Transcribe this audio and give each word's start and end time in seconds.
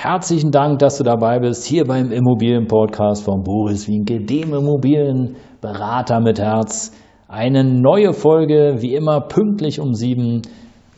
Herzlichen 0.00 0.52
Dank, 0.52 0.78
dass 0.78 0.98
du 0.98 1.02
dabei 1.02 1.40
bist, 1.40 1.64
hier 1.64 1.84
beim 1.84 2.12
Immobilienpodcast 2.12 3.24
von 3.24 3.42
Boris 3.42 3.88
Winke, 3.88 4.20
dem 4.20 4.54
Immobilienberater 4.54 6.20
mit 6.20 6.38
Herz. 6.38 6.92
Eine 7.26 7.64
neue 7.64 8.12
Folge, 8.12 8.76
wie 8.78 8.94
immer 8.94 9.22
pünktlich 9.22 9.80
um 9.80 9.94
sieben, 9.94 10.42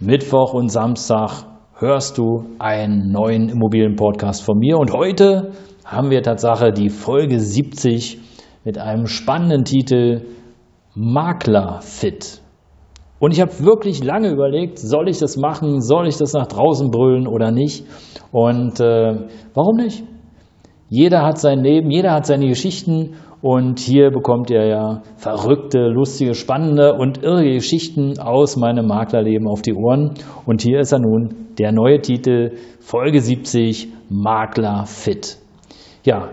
Mittwoch 0.00 0.52
und 0.52 0.68
Samstag 0.68 1.44
hörst 1.78 2.18
du 2.18 2.44
einen 2.58 3.10
neuen 3.10 3.48
Immobilienpodcast 3.48 4.42
von 4.42 4.58
mir. 4.58 4.76
Und 4.76 4.92
heute 4.92 5.52
haben 5.82 6.10
wir 6.10 6.22
Tatsache 6.22 6.70
die 6.70 6.90
Folge 6.90 7.40
70 7.40 8.18
mit 8.66 8.76
einem 8.76 9.06
spannenden 9.06 9.64
Titel 9.64 10.26
Maklerfit. 10.94 12.42
Und 13.20 13.32
ich 13.32 13.40
habe 13.40 13.52
wirklich 13.60 14.02
lange 14.02 14.30
überlegt, 14.30 14.78
soll 14.78 15.08
ich 15.08 15.18
das 15.18 15.36
machen, 15.36 15.82
soll 15.82 16.08
ich 16.08 16.16
das 16.16 16.32
nach 16.32 16.46
draußen 16.46 16.90
brüllen 16.90 17.28
oder 17.28 17.52
nicht? 17.52 17.84
Und 18.32 18.80
äh, 18.80 19.28
warum 19.54 19.76
nicht? 19.76 20.02
Jeder 20.88 21.22
hat 21.22 21.38
sein 21.38 21.62
Leben, 21.62 21.90
jeder 21.90 22.12
hat 22.12 22.26
seine 22.26 22.48
Geschichten 22.48 23.14
und 23.42 23.78
hier 23.78 24.10
bekommt 24.10 24.50
ihr 24.50 24.66
ja 24.66 25.02
verrückte, 25.16 25.88
lustige, 25.88 26.34
spannende 26.34 26.94
und 26.94 27.22
irre 27.22 27.52
Geschichten 27.52 28.18
aus 28.18 28.56
meinem 28.56 28.86
Maklerleben 28.86 29.46
auf 29.46 29.62
die 29.62 29.74
Ohren. 29.74 30.14
Und 30.46 30.62
hier 30.62 30.80
ist 30.80 30.92
er 30.92 30.98
nun, 30.98 31.48
der 31.58 31.72
neue 31.72 32.00
Titel, 32.00 32.56
Folge 32.80 33.20
70, 33.20 33.88
Makler 34.08 34.86
fit. 34.86 35.38
Ja, 36.04 36.30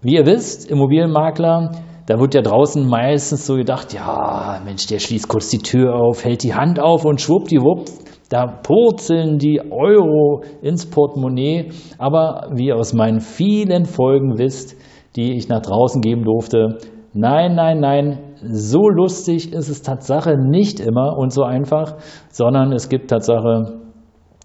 wie 0.00 0.14
ihr 0.14 0.26
wisst, 0.26 0.70
Immobilienmakler 0.70 1.72
da 2.06 2.18
wird 2.18 2.34
ja 2.34 2.42
draußen 2.42 2.88
meistens 2.88 3.46
so 3.46 3.54
gedacht, 3.56 3.92
ja, 3.92 4.60
Mensch, 4.64 4.86
der 4.86 4.98
schließt 4.98 5.28
kurz 5.28 5.48
die 5.50 5.58
Tür 5.58 5.94
auf, 5.94 6.24
hält 6.24 6.42
die 6.42 6.54
Hand 6.54 6.80
auf 6.80 7.04
und 7.04 7.20
schwuppdiwupp, 7.20 7.86
da 8.28 8.46
purzeln 8.46 9.38
die 9.38 9.60
Euro 9.70 10.42
ins 10.62 10.86
Portemonnaie. 10.86 11.70
Aber 11.98 12.48
wie 12.54 12.68
ihr 12.68 12.76
aus 12.76 12.92
meinen 12.92 13.20
vielen 13.20 13.84
Folgen 13.84 14.38
wisst, 14.38 14.76
die 15.16 15.36
ich 15.36 15.48
nach 15.48 15.60
draußen 15.60 16.00
geben 16.00 16.24
durfte, 16.24 16.78
nein, 17.12 17.54
nein, 17.54 17.80
nein, 17.80 18.18
so 18.42 18.88
lustig 18.88 19.52
ist 19.52 19.68
es 19.68 19.82
Tatsache 19.82 20.36
nicht 20.36 20.80
immer 20.80 21.16
und 21.18 21.32
so 21.32 21.42
einfach, 21.42 21.96
sondern 22.30 22.72
es 22.72 22.88
gibt 22.88 23.10
Tatsache 23.10 23.80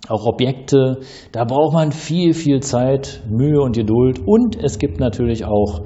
auch 0.10 0.26
Objekte, 0.26 1.00
da 1.32 1.44
braucht 1.44 1.74
man 1.74 1.92
viel, 1.92 2.34
viel 2.34 2.62
Zeit, 2.62 3.24
Mühe 3.30 3.60
und 3.62 3.76
Geduld 3.76 4.20
und 4.26 4.62
es 4.62 4.80
gibt 4.80 5.00
natürlich 5.00 5.46
auch 5.46 5.82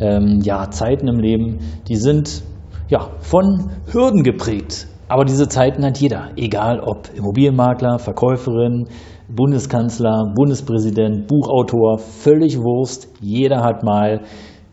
ähm, 0.00 0.40
ja, 0.42 0.70
Zeiten 0.70 1.08
im 1.08 1.18
Leben, 1.18 1.58
die 1.88 1.96
sind 1.96 2.42
ja, 2.88 3.10
von 3.20 3.70
Hürden 3.92 4.22
geprägt. 4.22 4.88
Aber 5.08 5.24
diese 5.24 5.48
Zeiten 5.48 5.84
hat 5.84 5.98
jeder, 5.98 6.30
egal 6.36 6.80
ob 6.80 7.08
Immobilienmakler, 7.14 7.98
Verkäuferin, 7.98 8.88
Bundeskanzler, 9.28 10.32
Bundespräsident, 10.34 11.26
Buchautor, 11.26 11.98
völlig 11.98 12.58
Wurst. 12.58 13.08
Jeder 13.20 13.62
hat 13.62 13.82
mal 13.82 14.22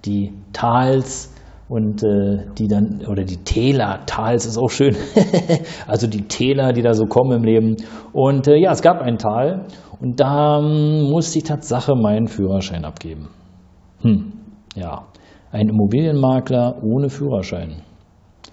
die 0.06 0.34
Tals 0.54 1.34
und 1.70 2.04
äh, 2.04 2.46
die 2.58 2.68
dann, 2.68 3.04
oder 3.08 3.24
die 3.24 3.38
Täler, 3.38 4.02
Tals 4.06 4.46
ist 4.46 4.58
auch 4.58 4.70
schön, 4.70 4.96
also 5.88 6.08
die 6.08 6.28
Täler, 6.28 6.72
die 6.72 6.82
da 6.82 6.94
so 6.94 7.06
kommen 7.06 7.32
im 7.32 7.44
Leben. 7.44 7.78
Und 8.14 8.48
äh, 8.48 8.58
ja, 8.58 8.72
es 8.72 8.82
gab 8.82 9.02
ein 9.02 9.18
Tal 9.18 9.66
und 10.00 10.20
da 10.20 10.60
ähm, 10.60 11.10
musste 11.10 11.40
ich 11.40 11.44
Tatsache 11.44 11.96
meinen 11.96 12.28
Führerschein 12.28 12.86
abgeben. 12.86 13.30
Hm, 14.02 14.34
ja, 14.76 15.04
ein 15.52 15.70
Immobilienmakler 15.70 16.84
ohne 16.84 17.10
Führerschein. 17.10 17.84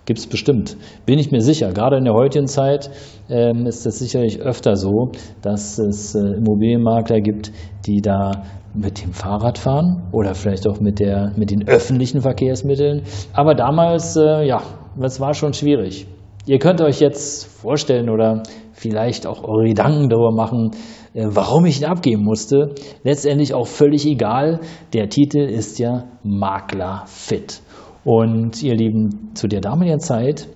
Gibt 0.06 0.18
es 0.18 0.26
bestimmt, 0.26 0.76
bin 1.06 1.18
ich 1.18 1.30
mir 1.30 1.40
sicher. 1.40 1.72
Gerade 1.72 1.96
in 1.96 2.04
der 2.04 2.12
heutigen 2.12 2.46
Zeit 2.46 2.90
ähm, 3.30 3.66
ist 3.66 3.86
es 3.86 3.98
sicherlich 3.98 4.40
öfter 4.40 4.76
so, 4.76 5.12
dass 5.40 5.78
es 5.78 6.14
äh, 6.14 6.18
Immobilienmakler 6.18 7.20
gibt, 7.20 7.52
die 7.86 8.02
da 8.02 8.42
mit 8.74 9.02
dem 9.02 9.12
Fahrrad 9.12 9.56
fahren 9.56 10.02
oder 10.12 10.34
vielleicht 10.34 10.66
auch 10.68 10.80
mit, 10.80 10.98
der, 11.00 11.32
mit 11.36 11.50
den 11.50 11.66
öffentlichen 11.66 12.20
Verkehrsmitteln. 12.20 13.02
Aber 13.32 13.54
damals, 13.54 14.16
äh, 14.16 14.46
ja, 14.46 14.62
das 15.00 15.20
war 15.20 15.32
schon 15.32 15.54
schwierig. 15.54 16.06
Ihr 16.46 16.58
könnt 16.58 16.82
euch 16.82 17.00
jetzt 17.00 17.46
vorstellen 17.46 18.10
oder 18.10 18.42
vielleicht 18.72 19.26
auch 19.26 19.44
eure 19.44 19.66
Gedanken 19.66 20.10
darüber 20.10 20.30
machen, 20.30 20.72
äh, 21.14 21.24
warum 21.28 21.64
ich 21.64 21.80
ihn 21.80 21.86
abgeben 21.86 22.22
musste. 22.22 22.74
Letztendlich 23.02 23.54
auch 23.54 23.66
völlig 23.66 24.04
egal. 24.04 24.60
Der 24.92 25.08
Titel 25.08 25.38
ist 25.38 25.78
ja 25.78 26.04
Makler 26.22 27.04
fit. 27.06 27.62
Und 28.04 28.62
ihr 28.62 28.74
Lieben, 28.74 29.30
zu 29.32 29.48
der 29.48 29.62
damaligen 29.62 30.00
Zeit 30.00 30.46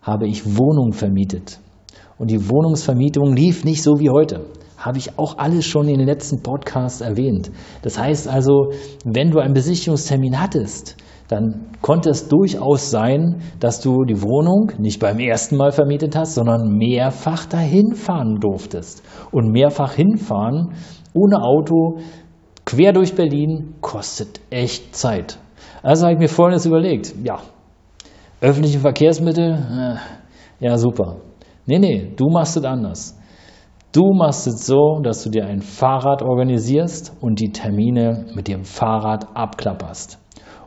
habe 0.00 0.26
ich 0.26 0.56
Wohnungen 0.56 0.94
vermietet. 0.94 1.58
Und 2.16 2.30
die 2.30 2.48
Wohnungsvermietung 2.48 3.36
lief 3.36 3.64
nicht 3.64 3.82
so 3.82 3.98
wie 3.98 4.08
heute. 4.08 4.46
Habe 4.78 4.96
ich 4.96 5.18
auch 5.18 5.36
alles 5.36 5.66
schon 5.66 5.88
in 5.88 5.98
den 5.98 6.06
letzten 6.06 6.42
Podcasts 6.42 7.02
erwähnt. 7.02 7.50
Das 7.82 7.98
heißt 7.98 8.28
also, 8.28 8.70
wenn 9.04 9.30
du 9.30 9.40
einen 9.40 9.52
Besichtigungstermin 9.52 10.40
hattest, 10.40 10.96
dann 11.28 11.68
konnte 11.80 12.10
es 12.10 12.28
durchaus 12.28 12.90
sein, 12.90 13.40
dass 13.58 13.80
du 13.80 14.04
die 14.04 14.22
Wohnung 14.22 14.72
nicht 14.78 15.00
beim 15.00 15.18
ersten 15.18 15.56
Mal 15.56 15.72
vermietet 15.72 16.16
hast, 16.16 16.34
sondern 16.34 16.76
mehrfach 16.76 17.46
dahin 17.46 17.94
fahren 17.94 18.40
durftest. 18.40 19.02
Und 19.30 19.50
mehrfach 19.50 19.94
hinfahren 19.94 20.74
ohne 21.14 21.42
Auto 21.42 21.98
quer 22.66 22.92
durch 22.92 23.14
Berlin 23.14 23.74
kostet 23.80 24.40
echt 24.50 24.94
Zeit. 24.94 25.38
Also 25.82 26.04
habe 26.04 26.14
ich 26.14 26.20
mir 26.20 26.28
Folgendes 26.28 26.66
überlegt. 26.66 27.14
Ja, 27.24 27.40
öffentliche 28.40 28.80
Verkehrsmittel, 28.80 29.52
äh, 29.54 30.64
ja 30.64 30.76
super. 30.76 31.16
Nee, 31.66 31.78
nee, 31.78 32.12
du 32.16 32.28
machst 32.28 32.56
es 32.56 32.64
anders. 32.64 33.18
Du 33.92 34.12
machst 34.12 34.46
es 34.46 34.66
so, 34.66 35.00
dass 35.02 35.22
du 35.22 35.30
dir 35.30 35.46
ein 35.46 35.62
Fahrrad 35.62 36.20
organisierst 36.20 37.16
und 37.20 37.40
die 37.40 37.52
Termine 37.52 38.26
mit 38.34 38.48
dem 38.48 38.64
Fahrrad 38.64 39.36
abklapperst. 39.36 40.18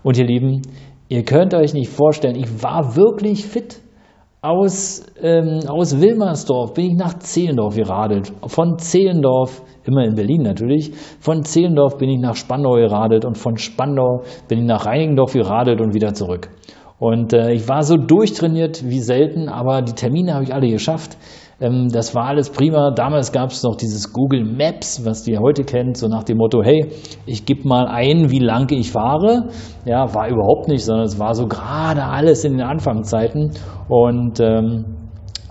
Und 0.03 0.17
ihr 0.17 0.25
Lieben, 0.25 0.61
ihr 1.09 1.23
könnt 1.23 1.53
euch 1.53 1.73
nicht 1.73 1.89
vorstellen, 1.89 2.35
ich 2.35 2.63
war 2.63 2.95
wirklich 2.95 3.45
fit. 3.45 3.81
Aus, 4.39 5.03
ähm, 5.21 5.61
aus 5.67 5.99
Wilmersdorf 5.99 6.73
bin 6.73 6.91
ich 6.91 6.95
nach 6.95 7.17
Zehlendorf 7.17 7.75
geradelt. 7.75 8.31
Von 8.45 8.77
Zehlendorf, 8.77 9.63
immer 9.83 10.05
in 10.05 10.15
Berlin 10.15 10.43
natürlich, 10.43 10.93
von 11.19 11.43
Zehlendorf 11.43 11.97
bin 11.97 12.09
ich 12.09 12.19
nach 12.19 12.35
Spandau 12.35 12.73
geradelt 12.75 13.25
und 13.25 13.37
von 13.37 13.57
Spandau 13.57 14.21
bin 14.47 14.59
ich 14.59 14.65
nach 14.65 14.85
Reinigendorf 14.85 15.33
geradelt 15.33 15.81
und 15.81 15.95
wieder 15.95 16.13
zurück. 16.13 16.49
Und 16.99 17.31
äh, 17.33 17.51
ich 17.51 17.69
war 17.69 17.83
so 17.83 17.95
durchtrainiert 17.95 18.83
wie 18.89 18.99
selten, 18.99 19.49
aber 19.49 19.83
die 19.83 19.93
Termine 19.93 20.33
habe 20.33 20.43
ich 20.43 20.53
alle 20.53 20.67
geschafft. 20.67 21.15
Ähm, 21.59 21.89
das 21.89 22.15
war 22.15 22.25
alles 22.25 22.49
prima. 22.49 22.89
Damals 22.89 23.31
gab 23.31 23.51
es 23.51 23.61
noch 23.61 23.75
dieses 23.75 24.13
Google 24.13 24.43
Maps, 24.43 25.05
was 25.05 25.27
ihr 25.27 25.39
heute 25.39 25.63
kennt, 25.63 25.97
so 25.97 26.07
nach 26.07 26.23
dem 26.23 26.37
Motto, 26.37 26.63
hey, 26.63 26.91
ich 27.27 27.45
gebe 27.45 27.67
mal 27.67 27.85
ein, 27.85 28.31
wie 28.31 28.39
lange 28.39 28.75
ich 28.75 28.91
fahre. 28.91 29.49
Ja, 29.85 30.13
war 30.15 30.27
überhaupt 30.27 30.67
nicht, 30.69 30.83
sondern 30.83 31.05
es 31.05 31.19
war 31.19 31.35
so 31.35 31.47
gerade 31.47 32.03
alles 32.03 32.43
in 32.43 32.53
den 32.53 32.65
Anfangszeiten. 32.65 33.51
Und 33.87 34.39
ähm, 34.39 34.85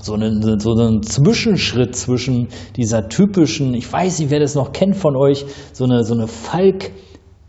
so 0.03 0.15
einen, 0.15 0.59
so 0.59 0.73
einen 0.73 1.03
Zwischenschritt 1.03 1.95
zwischen 1.95 2.49
dieser 2.77 3.09
typischen, 3.09 3.73
ich 3.75 3.93
weiß 3.93 4.19
nicht, 4.19 4.31
wer 4.31 4.41
das 4.41 4.57
noch 4.57 4.73
kennt 4.73 4.97
von 4.97 5.17
euch, 5.17 5.45
so 5.73 5.85
eine, 5.85 6.03
so 6.03 6.15
eine 6.15 6.27
Falk- 6.27 6.91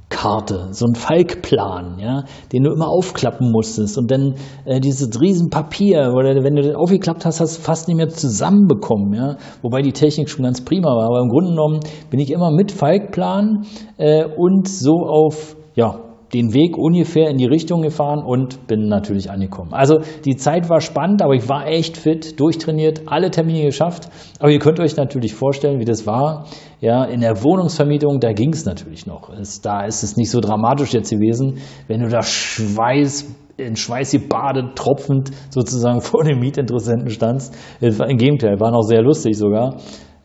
Karte, 0.09 0.69
so 0.71 0.86
ein 0.86 0.95
Falkplan, 0.95 2.00
ja, 2.00 2.24
den 2.54 2.63
du 2.63 2.71
immer 2.71 2.88
aufklappen 2.88 3.51
musstest. 3.51 3.98
Und 3.98 4.09
dann 4.09 4.36
äh, 4.65 4.80
dieses 4.80 5.19
Riesenpapier, 5.19 6.13
oder 6.15 6.44
wenn 6.44 6.56
du 6.56 6.62
den 6.62 6.75
aufgeklappt 6.75 7.25
hast, 7.25 7.42
hast 7.42 7.57
du 7.57 7.62
fast 7.62 7.88
nicht 7.88 7.98
mehr 7.98 8.07
zusammenbekommen, 8.07 9.13
ja, 9.13 9.38
wobei 9.62 9.81
die 9.81 9.92
Technik 9.92 10.30
schon 10.30 10.44
ganz 10.44 10.63
prima 10.63 10.89
war, 10.95 11.07
aber 11.07 11.21
im 11.21 11.30
Grunde 11.30 11.50
genommen 11.51 11.80
bin 12.09 12.19
ich 12.21 12.31
immer 12.31 12.51
mit 12.51 12.71
Falkplan 12.71 13.65
äh, 13.98 14.24
und 14.25 14.69
so 14.69 15.06
auf, 15.06 15.57
ja, 15.75 16.06
den 16.33 16.53
Weg 16.53 16.77
ungefähr 16.77 17.29
in 17.29 17.38
die 17.38 17.45
Richtung 17.45 17.81
gefahren 17.81 18.19
und 18.19 18.68
bin 18.68 18.88
natürlich 18.88 19.31
angekommen. 19.31 19.74
Also 19.74 20.00
die 20.25 20.35
Zeit 20.35 20.69
war 20.69 20.81
spannend, 20.81 21.21
aber 21.21 21.33
ich 21.33 21.47
war 21.47 21.68
echt 21.68 21.97
fit, 21.97 22.39
durchtrainiert, 22.39 23.03
alle 23.06 23.31
Termine 23.31 23.63
geschafft. 23.63 24.09
Aber 24.39 24.51
ihr 24.51 24.59
könnt 24.59 24.79
euch 24.79 24.97
natürlich 24.97 25.33
vorstellen, 25.33 25.79
wie 25.79 25.85
das 25.85 26.06
war. 26.06 26.45
Ja, 26.81 27.06
in 27.06 27.21
der 27.21 27.44
Wohnungsvermietung, 27.44 28.19
da 28.19 28.33
ging 28.33 28.53
es 28.53 28.65
natürlich 28.65 29.07
noch. 29.07 29.29
Es, 29.29 29.62
da 29.62 29.85
ist 29.85 30.03
es 30.03 30.18
nicht 30.18 30.29
so 30.29 30.41
dramatisch 30.41 30.94
jetzt 30.94 31.09
gewesen, 31.09 31.59
wenn 31.88 32.01
du 32.01 32.09
da 32.09 32.21
Schweiß 32.21 33.35
in 33.57 33.75
Schweiß 33.75 34.12
gebadet, 34.12 34.75
tropfend 34.75 35.31
sozusagen 35.50 36.01
vor 36.01 36.24
dem 36.24 36.39
Mietinteressenten 36.39 37.09
standst. 37.09 37.56
Im 37.81 38.18
Gegenteil, 38.18 38.59
war 38.59 38.71
noch 38.71 38.83
sehr 38.83 39.01
lustig 39.01 39.38
sogar. 39.38 39.77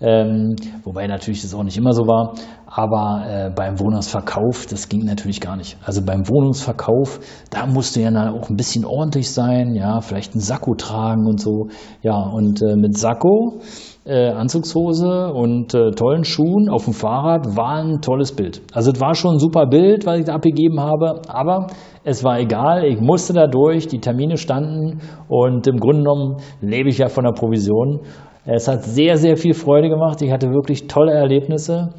Ähm, 0.02 0.56
wobei 0.82 1.06
natürlich 1.06 1.42
das 1.42 1.54
auch 1.54 1.62
nicht 1.62 1.78
immer 1.78 1.92
so 1.92 2.08
war. 2.08 2.34
Aber 2.66 3.24
äh, 3.28 3.50
beim 3.54 3.78
Wohnungsverkauf, 3.78 4.66
das 4.66 4.88
ging 4.88 5.04
natürlich 5.04 5.40
gar 5.40 5.56
nicht. 5.56 5.76
Also 5.84 6.02
beim 6.04 6.28
Wohnungsverkauf, 6.28 7.20
da 7.50 7.66
musste 7.66 8.00
ja 8.00 8.10
dann 8.10 8.34
auch 8.34 8.50
ein 8.50 8.56
bisschen 8.56 8.84
ordentlich 8.84 9.30
sein, 9.30 9.74
ja, 9.74 10.00
vielleicht 10.00 10.34
ein 10.34 10.40
Sakko 10.40 10.74
tragen 10.74 11.26
und 11.26 11.40
so. 11.40 11.68
Ja, 12.02 12.16
und 12.16 12.62
äh, 12.62 12.74
mit 12.74 12.98
Sakko, 12.98 13.60
äh, 14.04 14.30
Anzugshose 14.30 15.32
und 15.32 15.74
äh, 15.74 15.92
tollen 15.92 16.24
Schuhen 16.24 16.68
auf 16.68 16.84
dem 16.84 16.94
Fahrrad 16.94 17.56
war 17.56 17.76
ein 17.76 18.00
tolles 18.00 18.32
Bild. 18.32 18.62
Also 18.72 18.90
es 18.90 19.00
war 19.00 19.14
schon 19.14 19.34
ein 19.34 19.38
super 19.38 19.66
Bild, 19.66 20.04
was 20.06 20.18
ich 20.18 20.24
da 20.24 20.34
abgegeben 20.34 20.80
habe, 20.80 21.22
aber 21.28 21.68
es 22.02 22.24
war 22.24 22.40
egal, 22.40 22.84
ich 22.84 23.00
musste 23.00 23.32
da 23.32 23.46
durch, 23.46 23.86
die 23.86 24.00
Termine 24.00 24.36
standen 24.36 25.00
und 25.28 25.68
im 25.68 25.76
Grunde 25.76 26.02
genommen 26.02 26.36
lebe 26.60 26.88
ich 26.88 26.98
ja 26.98 27.08
von 27.08 27.24
der 27.24 27.32
Provision. 27.32 28.00
Es 28.44 28.66
hat 28.66 28.84
sehr, 28.84 29.16
sehr 29.16 29.36
viel 29.36 29.54
Freude 29.54 29.88
gemacht. 29.88 30.20
Ich 30.22 30.32
hatte 30.32 30.50
wirklich 30.50 30.88
tolle 30.88 31.12
Erlebnisse. 31.12 31.90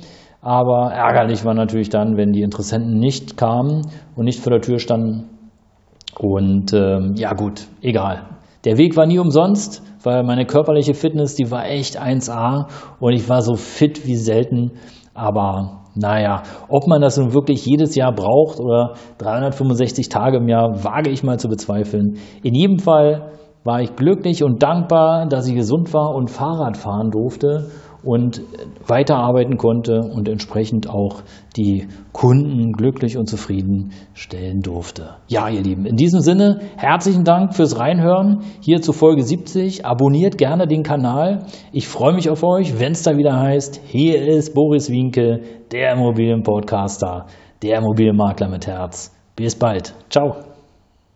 Aber 0.41 0.91
ärgerlich 0.91 1.45
war 1.45 1.53
natürlich 1.53 1.89
dann, 1.89 2.17
wenn 2.17 2.33
die 2.33 2.41
Interessenten 2.41 2.99
nicht 2.99 3.37
kamen 3.37 3.83
und 4.15 4.25
nicht 4.25 4.41
vor 4.41 4.51
der 4.51 4.61
Tür 4.61 4.77
standen. 4.77 5.29
Und 6.19 6.73
ähm, 6.73 7.13
ja 7.15 7.33
gut, 7.33 7.67
egal. 7.81 8.23
Der 8.65 8.77
Weg 8.77 8.97
war 8.97 9.05
nie 9.05 9.19
umsonst, 9.19 9.81
weil 10.03 10.23
meine 10.23 10.45
körperliche 10.45 10.93
Fitness, 10.93 11.35
die 11.35 11.49
war 11.49 11.65
echt 11.65 12.01
1A 12.01 12.67
und 12.99 13.13
ich 13.13 13.29
war 13.29 13.41
so 13.41 13.55
fit 13.55 14.05
wie 14.05 14.15
selten. 14.15 14.71
Aber 15.13 15.83
naja, 15.95 16.43
ob 16.67 16.87
man 16.87 17.01
das 17.01 17.17
nun 17.17 17.33
wirklich 17.33 17.65
jedes 17.65 17.95
Jahr 17.95 18.13
braucht 18.13 18.59
oder 18.59 18.95
365 19.19 20.09
Tage 20.09 20.37
im 20.37 20.49
Jahr, 20.49 20.83
wage 20.83 21.09
ich 21.09 21.23
mal 21.23 21.39
zu 21.39 21.47
bezweifeln. 21.47 22.17
In 22.41 22.53
jedem 22.53 22.79
Fall 22.79 23.31
war 23.63 23.81
ich 23.81 23.95
glücklich 23.95 24.43
und 24.43 24.61
dankbar, 24.61 25.27
dass 25.27 25.47
ich 25.47 25.55
gesund 25.55 25.93
war 25.93 26.13
und 26.15 26.29
Fahrrad 26.29 26.77
fahren 26.77 27.11
durfte 27.11 27.71
und 28.03 28.41
weiterarbeiten 28.85 29.57
konnte 29.57 30.01
und 30.01 30.27
entsprechend 30.27 30.89
auch 30.89 31.21
die 31.55 31.87
Kunden 32.11 32.73
glücklich 32.73 33.17
und 33.17 33.27
zufrieden 33.27 33.91
stellen 34.13 34.59
durfte. 34.59 35.15
Ja, 35.27 35.47
ihr 35.47 35.61
Lieben, 35.61 35.85
in 35.85 35.95
diesem 35.95 36.19
Sinne 36.19 36.59
herzlichen 36.75 37.23
Dank 37.23 37.55
fürs 37.55 37.79
Reinhören 37.79 38.41
hier 38.61 38.81
zu 38.81 38.91
Folge 38.91 39.23
70. 39.23 39.85
Abonniert 39.85 40.37
gerne 40.37 40.67
den 40.67 40.83
Kanal. 40.83 41.45
Ich 41.71 41.87
freue 41.87 42.13
mich 42.13 42.29
auf 42.29 42.43
euch, 42.43 42.79
wenn 42.79 42.91
es 42.91 43.03
da 43.03 43.15
wieder 43.17 43.39
heißt, 43.39 43.81
hier 43.85 44.21
ist 44.27 44.53
Boris 44.53 44.91
Winke, 44.91 45.39
der 45.71 45.93
Immobilienpodcaster, 45.93 47.27
der 47.61 47.77
Immobilienmakler 47.77 48.49
mit 48.49 48.67
Herz. 48.67 49.15
Bis 49.35 49.55
bald. 49.55 49.95
Ciao. 50.09 50.52